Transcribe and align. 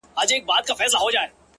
مي 0.17 0.37
تاته 0.47 0.73
شعر 0.91 1.09
ليكه; 1.13 1.29